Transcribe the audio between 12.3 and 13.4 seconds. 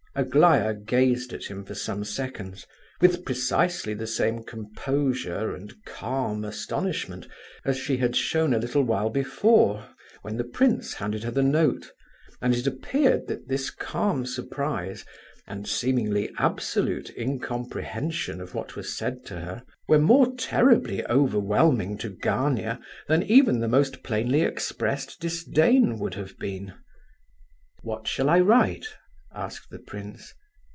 and it appeared